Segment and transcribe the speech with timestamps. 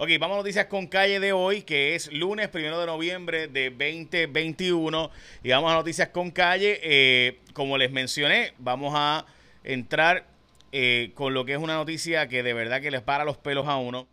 [0.00, 3.70] Ok, vamos a noticias con calle de hoy, que es lunes primero de noviembre de
[3.70, 5.10] 2021.
[5.42, 6.78] Y vamos a noticias con calle.
[6.84, 9.26] Eh, como les mencioné, vamos a
[9.64, 10.28] entrar
[10.70, 13.66] eh, con lo que es una noticia que de verdad que les para los pelos
[13.66, 14.06] a uno.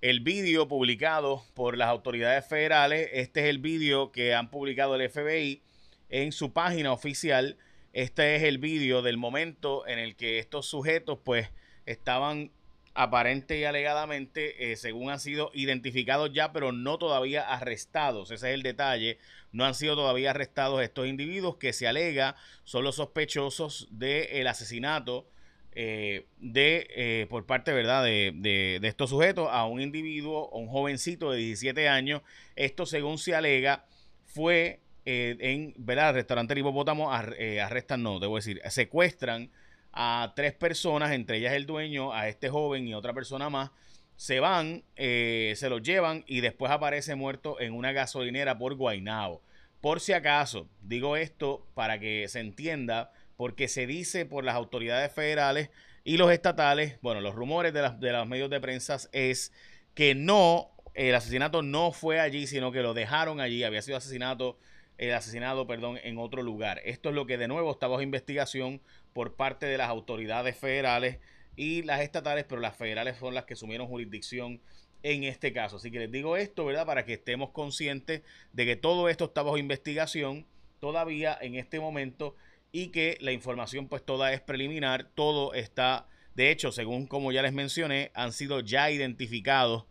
[0.00, 5.10] El vídeo publicado por las autoridades federales, este es el vídeo que han publicado el
[5.10, 5.60] FBI
[6.08, 7.56] en su página oficial.
[7.92, 11.50] Este es el vídeo del momento en el que estos sujetos pues
[11.84, 12.52] estaban
[12.96, 18.30] aparente y alegadamente, eh, según han sido identificados ya, pero no todavía arrestados.
[18.30, 19.18] Ese es el detalle.
[19.52, 25.28] No han sido todavía arrestados estos individuos que se alega son los sospechosos del asesinato
[25.72, 31.30] eh, de eh, por parte verdad de, de, estos sujetos a un individuo, un jovencito
[31.30, 32.22] de 17 años.
[32.56, 33.84] Esto, según se alega,
[34.24, 36.08] fue en ¿verdad?
[36.08, 37.12] el restaurante Hipopótamo.
[37.12, 39.50] arrestan, no, debo decir, secuestran
[39.96, 43.70] a tres personas, entre ellas el dueño, a este joven y otra persona más.
[44.16, 49.42] Se van, eh, se los llevan y después aparece muerto en una gasolinera por Guainao.
[49.80, 55.12] Por si acaso, digo esto para que se entienda, porque se dice por las autoridades
[55.12, 55.70] federales
[56.04, 59.52] y los estatales, bueno, los rumores de, de los medios de prensa es
[59.94, 64.58] que no, el asesinato no fue allí, sino que lo dejaron allí, había sido asesinato
[64.98, 66.80] el asesinado, perdón, en otro lugar.
[66.84, 68.80] Esto es lo que de nuevo está bajo investigación
[69.16, 71.20] por parte de las autoridades federales
[71.56, 74.60] y las estatales, pero las federales son las que asumieron jurisdicción
[75.02, 75.76] en este caso.
[75.76, 76.84] Así que les digo esto, ¿verdad?
[76.84, 78.20] Para que estemos conscientes
[78.52, 80.44] de que todo esto está bajo investigación
[80.80, 82.36] todavía en este momento
[82.72, 87.40] y que la información pues toda es preliminar, todo está, de hecho, según como ya
[87.40, 89.86] les mencioné, han sido ya identificados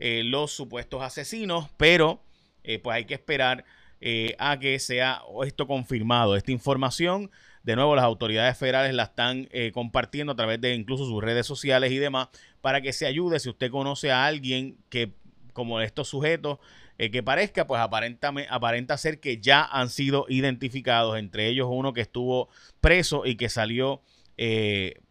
[0.00, 2.24] eh, los supuestos asesinos, pero
[2.64, 3.64] eh, pues hay que esperar
[4.06, 6.36] eh, a que sea esto confirmado.
[6.36, 7.30] Esta información,
[7.62, 11.46] de nuevo, las autoridades federales la están eh, compartiendo a través de incluso sus redes
[11.46, 12.28] sociales y demás,
[12.60, 15.14] para que se ayude si usted conoce a alguien que,
[15.54, 16.58] como estos sujetos,
[16.98, 21.94] eh, que parezca, pues aparenta, aparenta ser que ya han sido identificados, entre ellos uno
[21.94, 22.50] que estuvo
[22.82, 24.02] preso y que salió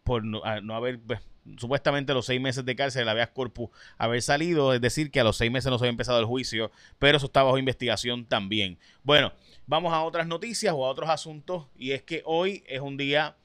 [0.04, 1.20] por no, no haber pues,
[1.58, 5.24] supuestamente los seis meses de cárcel, la habeas corpus haber salido, es decir, que a
[5.24, 8.78] los seis meses no se había empezado el juicio, pero eso está bajo investigación también.
[9.02, 9.32] Bueno,
[9.66, 13.36] vamos a otras noticias o a otros asuntos, y es que hoy es un día,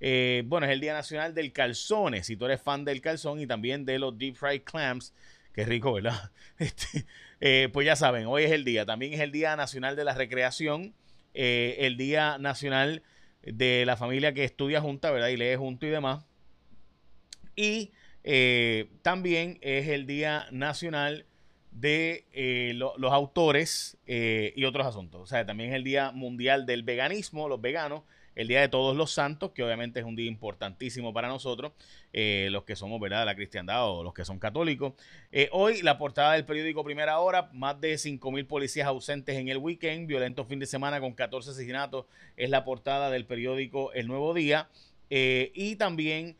[0.00, 3.46] eh, bueno, es el Día Nacional del Calzone, si tú eres fan del calzón y
[3.46, 5.12] también de los deep fried clams,
[5.52, 6.30] qué rico, ¿verdad?
[6.58, 7.06] Este,
[7.40, 10.14] eh, pues ya saben, hoy es el día, también es el Día Nacional de la
[10.14, 10.94] Recreación,
[11.34, 13.02] eh, el Día Nacional
[13.42, 15.28] de la familia que estudia junta, ¿verdad?
[15.28, 16.24] Y lee junto y demás.
[17.56, 17.92] Y
[18.24, 21.26] eh, también es el Día Nacional
[21.72, 25.20] de eh, los autores eh, y otros asuntos.
[25.22, 28.02] O sea, también es el Día Mundial del Veganismo, los veganos,
[28.34, 31.72] el Día de Todos los Santos, que obviamente es un día importantísimo para nosotros,
[32.14, 34.94] los que somos, ¿verdad?, la cristiandad o los que son católicos.
[35.50, 40.06] hoy, la portada del periódico Primera Hora, más de 5.000 policías ausentes en el weekend,
[40.06, 42.06] violento fin de semana con 14 asesinatos,
[42.38, 44.70] es la portada del periódico El Nuevo Día.
[45.10, 46.36] y también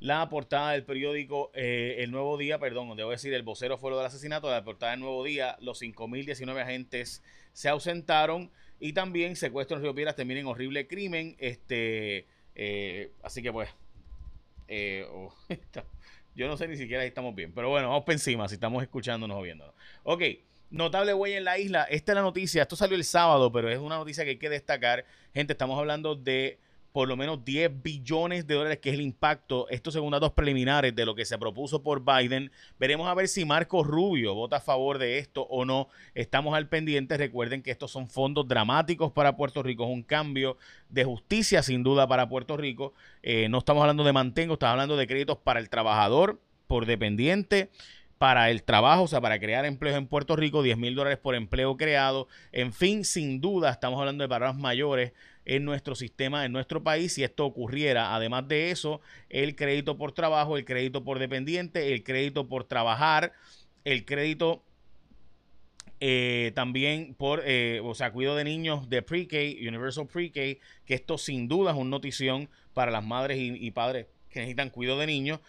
[0.00, 3.96] la portada del periódico eh, El Nuevo Día, perdón, debo decir, el vocero fue lo
[3.96, 9.76] del asesinato, la portada del Nuevo Día, los 5.019 agentes se ausentaron y también secuestro
[9.76, 13.70] en Río Piedras termina en horrible crimen, este, eh, así que pues,
[14.68, 15.32] eh, oh,
[16.34, 18.82] yo no sé ni siquiera si estamos bien, pero bueno, vamos por encima si estamos
[18.82, 19.74] escuchándonos o viéndonos.
[20.04, 20.22] Ok.
[20.68, 21.84] Notable huella en la isla.
[21.84, 22.62] Esta es la noticia.
[22.62, 25.04] Esto salió el sábado, pero es una noticia que hay que destacar.
[25.32, 26.58] Gente, estamos hablando de
[26.96, 30.96] por lo menos 10 billones de dólares, que es el impacto, estos según datos preliminares
[30.96, 32.50] de lo que se propuso por Biden.
[32.80, 35.90] Veremos a ver si Marco Rubio vota a favor de esto o no.
[36.14, 37.18] Estamos al pendiente.
[37.18, 39.84] Recuerden que estos son fondos dramáticos para Puerto Rico.
[39.84, 40.56] Es un cambio
[40.88, 42.94] de justicia, sin duda, para Puerto Rico.
[43.22, 47.68] Eh, no estamos hablando de mantengo, estamos hablando de créditos para el trabajador por dependiente
[48.18, 51.34] para el trabajo, o sea, para crear empleos en Puerto Rico, 10 mil dólares por
[51.34, 52.28] empleo creado.
[52.52, 55.12] En fin, sin duda, estamos hablando de palabras mayores
[55.44, 58.14] en nuestro sistema, en nuestro país, si esto ocurriera.
[58.14, 63.32] Además de eso, el crédito por trabajo, el crédito por dependiente, el crédito por trabajar,
[63.84, 64.64] el crédito
[66.00, 69.36] eh, también por, eh, o sea, cuido de niños de pre-K,
[69.68, 74.40] Universal Pre-K, que esto sin duda es una notición para las madres y padres que
[74.40, 75.40] necesitan cuidado de niños.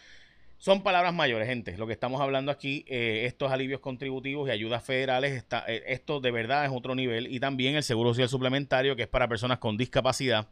[0.57, 1.77] Son palabras mayores, gente.
[1.77, 6.19] Lo que estamos hablando aquí, eh, estos alivios contributivos y ayudas federales, está, eh, esto
[6.19, 7.27] de verdad es otro nivel.
[7.27, 10.47] Y también el seguro social suplementario, que es para personas con discapacidad.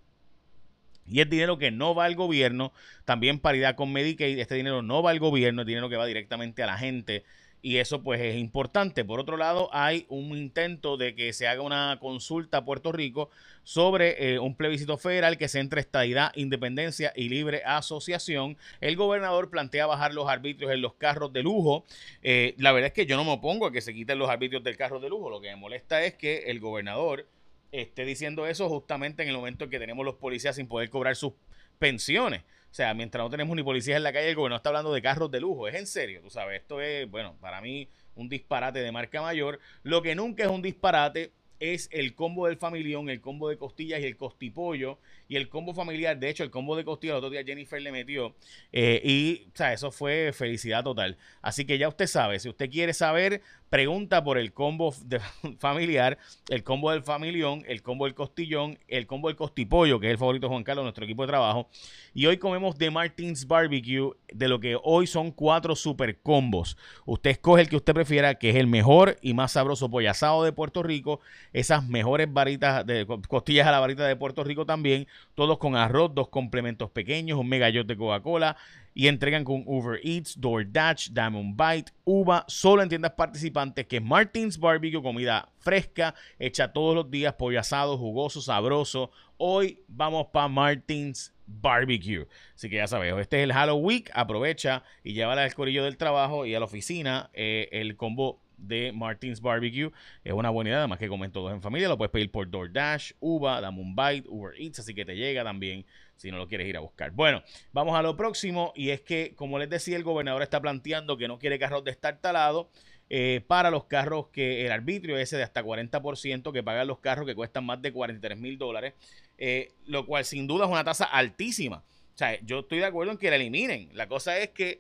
[1.08, 2.72] Y es dinero que no va al gobierno,
[3.04, 6.64] también paridad con Medicaid, este dinero no va al gobierno, es dinero que va directamente
[6.64, 7.24] a la gente
[7.66, 9.04] y eso pues es importante.
[9.04, 13.32] Por otro lado, hay un intento de que se haga una consulta a Puerto Rico
[13.64, 18.56] sobre eh, un plebiscito federal que centre estadidad, independencia y libre asociación.
[18.82, 21.86] El gobernador plantea bajar los arbitrios en los carros de lujo.
[22.22, 24.64] Eh, la verdad es que yo no me opongo a que se quiten los arbitrios
[24.64, 25.32] del carro de lujo.
[25.32, 27.26] Lo que me molesta es que el gobernador
[27.72, 31.16] esté diciendo eso justamente en el momento en que tenemos los policías sin poder cobrar
[31.16, 31.34] sus
[31.80, 32.44] pensiones.
[32.76, 35.02] O sea, mientras no tenemos ni policías en la calle, el gobierno está hablando de
[35.02, 35.70] carros de lujo.
[35.70, 36.60] Es en serio, tú sabes.
[36.60, 39.62] Esto es, bueno, para mí un disparate de marca mayor.
[39.84, 44.02] Lo que nunca es un disparate es el combo del familión, el combo de costillas
[44.02, 46.18] y el costipollo y el combo familiar.
[46.18, 48.36] De hecho, el combo de costillas el otro día Jennifer le metió
[48.72, 51.18] eh, y, o sea, eso fue felicidad total.
[51.42, 55.20] Así que ya usted sabe, si usted quiere saber pregunta por el combo de
[55.60, 56.18] familiar,
[56.50, 60.18] el combo del familión, el combo del costillón, el combo del costipollo, que es el
[60.18, 61.68] favorito de Juan Carlos, nuestro equipo de trabajo.
[62.14, 66.78] Y hoy comemos de Martins Barbecue, de lo que hoy son cuatro super combos.
[67.06, 70.44] Usted escoge el que usted prefiera, que es el mejor y más sabroso pollo asado
[70.44, 71.20] de Puerto Rico.
[71.56, 75.08] Esas mejores varitas de costillas a la varita de Puerto Rico también.
[75.36, 78.58] Todos con arroz, dos complementos pequeños, un megallot de Coca-Cola
[78.94, 84.04] y entregan con Uber Eats, DoorDash, Diamond Bite, Uva, solo en tiendas participantes, que es
[84.04, 89.12] Martins Barbecue, comida fresca, hecha todos los días, pollo asado, jugoso, sabroso.
[89.38, 92.28] Hoy vamos para Martins Barbecue.
[92.54, 96.46] Así que ya sabes, este es el Halloween, aprovecha y llévala al corillo del trabajo
[96.46, 99.92] y a la oficina eh, el combo de Martins Barbecue.
[100.24, 101.88] Es una buena idea, además que comen todos en familia.
[101.88, 105.86] Lo puedes pedir por DoorDash, Uva, Diamond Bite, Uber Eats, así que te llega también
[106.16, 107.12] si no lo quieres ir a buscar.
[107.12, 107.44] Bueno,
[107.74, 111.28] vamos a lo próximo y es que, como les decía, el gobernador está planteando que
[111.28, 112.70] no quiere carros de estar talado.
[113.08, 117.28] Eh, para los carros que el arbitrio ese de hasta 40% que pagan los carros
[117.28, 118.96] que cuestan más de 43 mil dólares,
[119.38, 121.84] eh, lo cual sin duda es una tasa altísima.
[122.16, 123.90] O sea, yo estoy de acuerdo en que la eliminen.
[123.94, 124.80] La cosa es que,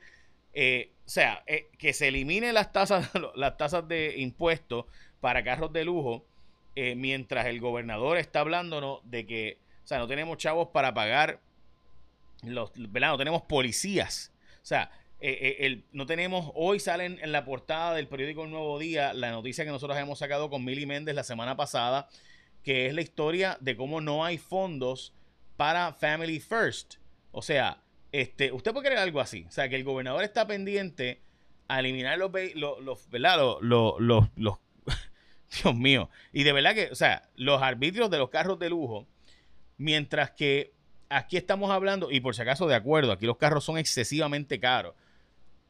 [0.55, 1.43] eh, o sea,
[1.77, 4.85] que se eliminen las tasas, las tasas de impuestos
[5.19, 6.25] para carros de lujo,
[6.75, 11.39] mientras el gobernador está hablándonos de que o sea, no tenemos chavos para pagar
[12.41, 13.09] los, ¿verdad?
[13.09, 14.33] No tenemos policías.
[14.63, 18.49] O sea, eh, eh, el, no tenemos, hoy salen en la portada del periódico El
[18.49, 22.09] Nuevo Día la noticia que nosotros hemos sacado con Milly Méndez la semana pasada,
[22.63, 25.13] que es la historia de cómo no hay fondos
[25.55, 26.95] para Family First.
[27.31, 27.83] O sea,
[28.21, 29.45] este, usted puede creer algo así.
[29.47, 31.21] O sea, que el gobernador está pendiente
[31.67, 33.38] a eliminar los, los, ¿verdad?
[33.62, 34.57] Los, los, los,
[35.63, 36.09] Dios mío.
[36.31, 39.07] Y de verdad que, o sea, los arbitrios de los carros de lujo
[39.77, 40.73] Mientras que
[41.09, 44.95] aquí estamos hablando, y por si acaso de acuerdo, aquí los carros son excesivamente caros.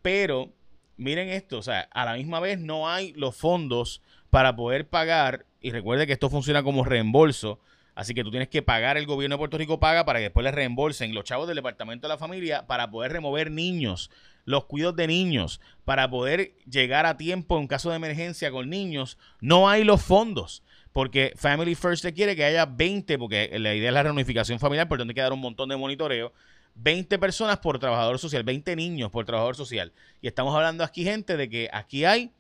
[0.02, 0.54] Pero
[0.98, 5.46] miren esto, o sea, a la misma vez no hay los fondos para poder pagar,
[5.60, 7.60] y recuerde que esto funciona como reembolso,
[7.96, 10.44] así que tú tienes que pagar, el gobierno de Puerto Rico paga para que después
[10.44, 14.12] le reembolsen los chavos del Departamento de la Familia para poder remover niños,
[14.44, 19.18] los cuidados de niños, para poder llegar a tiempo en caso de emergencia con niños,
[19.42, 20.62] no hay los fondos
[20.96, 24.98] porque Family First quiere que haya 20, porque la idea es la reunificación familiar, por
[24.98, 26.32] donde hay que dar un montón de monitoreo.
[26.76, 29.92] 20 personas por trabajador social, 20 niños por trabajador social.
[30.22, 32.32] Y estamos hablando aquí, gente, de que aquí hay,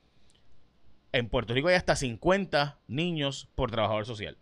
[1.11, 4.37] en Puerto Rico hay hasta 50 niños por trabajador social.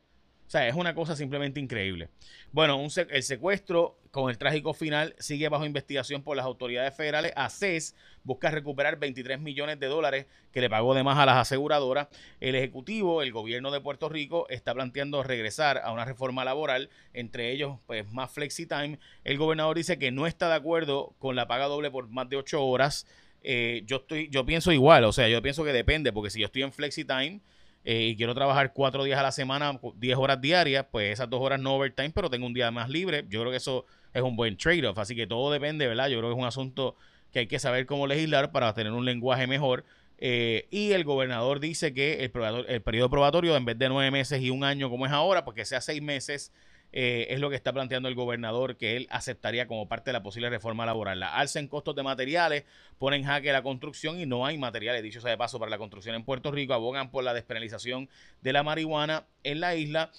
[0.47, 2.09] O sea, es una cosa simplemente increíble.
[2.51, 2.79] Bueno,
[3.09, 7.33] el secuestro con el trágico final sigue bajo investigación por las autoridades federales.
[7.35, 12.09] ACES busca recuperar 23 millones de dólares que le pagó de más a las aseguradoras.
[12.39, 17.51] El Ejecutivo, el gobierno de Puerto Rico, está planteando regresar a una reforma laboral, entre
[17.51, 18.99] ellos, pues más flexi time.
[19.23, 22.37] El gobernador dice que no está de acuerdo con la paga doble por más de
[22.37, 23.07] 8 horas.
[23.41, 26.45] Eh, yo, estoy, yo pienso igual, o sea, yo pienso que depende, porque si yo
[26.45, 27.41] estoy en flexi time
[27.85, 31.41] eh, y quiero trabajar cuatro días a la semana, 10 horas diarias, pues esas dos
[31.41, 33.25] horas no overtime, pero tengo un día más libre.
[33.29, 34.97] Yo creo que eso es un buen trade-off.
[34.97, 36.07] Así que todo depende, ¿verdad?
[36.07, 36.95] Yo creo que es un asunto
[37.31, 39.83] que hay que saber cómo legislar para tener un lenguaje mejor.
[40.17, 44.41] Eh, y el gobernador dice que el, el periodo probatorio, en vez de nueve meses
[44.41, 46.53] y un año como es ahora, porque sea seis meses,
[46.93, 50.21] eh, es lo que está planteando el gobernador que él aceptaría como parte de la
[50.21, 51.19] posible reforma laboral.
[51.19, 52.65] La alza en costos de materiales
[52.99, 55.79] pone en jaque la construcción y no hay materiales, dicho sea de paso, para la
[55.79, 56.73] construcción en Puerto Rico.
[56.73, 58.09] Abogan por la despenalización
[58.41, 60.11] de la marihuana en la isla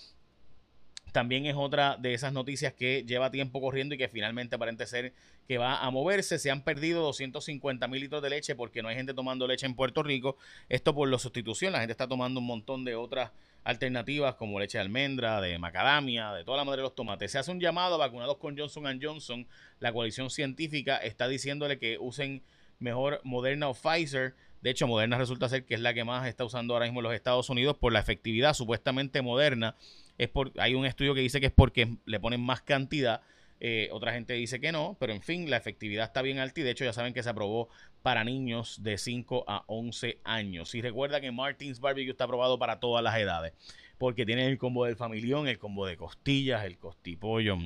[1.14, 5.12] también es otra de esas noticias que lleva tiempo corriendo y que finalmente aparente ser
[5.46, 6.40] que va a moverse.
[6.40, 9.76] Se han perdido 250 mil litros de leche porque no hay gente tomando leche en
[9.76, 10.36] Puerto Rico.
[10.68, 11.72] Esto por la sustitución.
[11.72, 13.30] La gente está tomando un montón de otras
[13.64, 17.32] alternativas como leche de almendra, de macadamia, de toda la madre de los tomates.
[17.32, 19.46] Se hace un llamado a vacunados con Johnson Johnson.
[19.80, 22.42] La coalición científica está diciéndole que usen
[22.78, 24.34] mejor Moderna o Pfizer.
[24.60, 27.04] De hecho, Moderna resulta ser que es la que más está usando ahora mismo en
[27.04, 29.76] los Estados Unidos por la efectividad supuestamente moderna.
[30.18, 33.22] Es por, hay un estudio que dice que es porque le ponen más cantidad
[33.66, 36.64] Eh, otra gente dice que no, pero en fin, la efectividad está bien alta y
[36.64, 37.70] de hecho ya saben que se aprobó
[38.02, 40.74] para niños de 5 a 11 años.
[40.74, 43.54] Y recuerda que Martins Barbecue está aprobado para todas las edades,
[43.96, 47.56] porque tiene el combo del familión, el combo de costillas, el costipollo.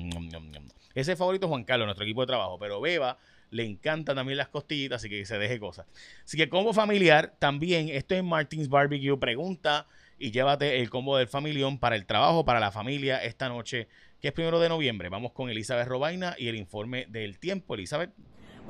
[0.95, 3.17] Ese es favorito Juan Carlos, nuestro equipo de trabajo, pero Beba
[3.49, 5.85] le encantan también las costillitas, así que se deje cosas.
[6.23, 9.85] Así que combo familiar, también, esto es Martins Barbecue, pregunta
[10.17, 13.87] y llévate el combo del familión para el trabajo, para la familia esta noche,
[14.21, 15.09] que es primero de noviembre.
[15.09, 17.75] Vamos con Elizabeth Robaina y el informe del tiempo.
[17.75, 18.11] Elizabeth.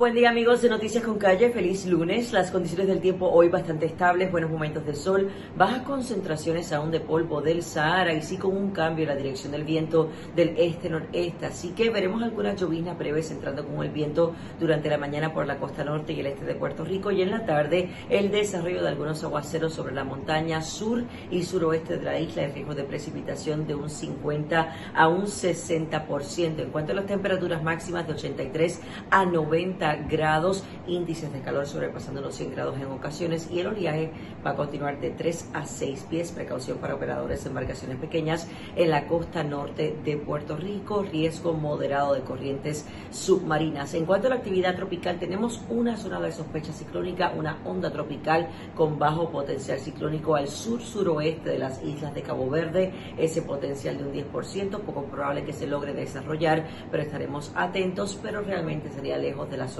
[0.00, 2.32] Buen día amigos de Noticias con Calle, feliz lunes.
[2.32, 7.00] Las condiciones del tiempo hoy bastante estables, buenos momentos de sol, bajas concentraciones aún de
[7.00, 11.44] polvo del Sahara y sí con un cambio en la dirección del viento del este-noreste.
[11.44, 15.58] Así que veremos algunas lloviznas breves entrando con el viento durante la mañana por la
[15.58, 18.88] costa norte y el este de Puerto Rico y en la tarde el desarrollo de
[18.88, 23.66] algunos aguaceros sobre la montaña sur y suroeste de la isla, el riesgo de precipitación
[23.66, 26.58] de un 50 a un 60%.
[26.58, 28.80] En cuanto a las temperaturas máximas de 83
[29.10, 34.10] a 90 grados, índices de calor sobrepasando los 100 grados en ocasiones y el oleaje
[34.44, 36.32] va a continuar de 3 a 6 pies.
[36.32, 42.14] Precaución para operadores de embarcaciones pequeñas en la costa norte de Puerto Rico, riesgo moderado
[42.14, 43.94] de corrientes submarinas.
[43.94, 48.48] En cuanto a la actividad tropical, tenemos una zona de sospecha ciclónica, una onda tropical
[48.74, 54.04] con bajo potencial ciclónico al sur-suroeste de las islas de Cabo Verde, ese potencial de
[54.04, 59.50] un 10%, poco probable que se logre desarrollar, pero estaremos atentos, pero realmente sería lejos
[59.50, 59.79] de la zona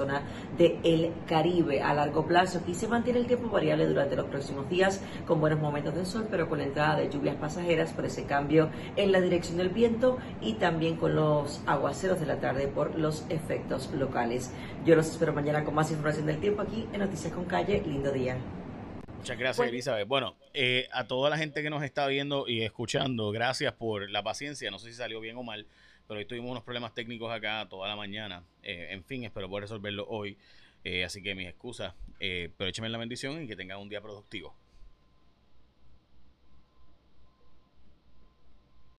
[0.57, 2.59] del Caribe a largo plazo.
[2.59, 6.27] Aquí se mantiene el tiempo variable durante los próximos días con buenos momentos de sol,
[6.29, 10.17] pero con la entrada de lluvias pasajeras por ese cambio en la dirección del viento
[10.41, 14.51] y también con los aguaceros de la tarde por los efectos locales.
[14.85, 17.81] Yo los espero mañana con más información del tiempo aquí en Noticias con Calle.
[17.85, 18.37] Lindo día.
[19.17, 20.07] Muchas gracias, Elizabeth.
[20.07, 24.23] Bueno, eh, a toda la gente que nos está viendo y escuchando, gracias por la
[24.23, 24.71] paciencia.
[24.71, 25.67] No sé si salió bien o mal
[26.07, 28.43] pero hoy tuvimos unos problemas técnicos acá toda la mañana.
[28.63, 30.37] Eh, en fin, espero poder resolverlo hoy.
[30.83, 34.01] Eh, así que mis excusas, eh, pero écheme la bendición y que tengan un día
[34.01, 34.55] productivo.